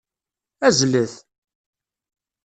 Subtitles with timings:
[0.67, 1.15] Azzlet!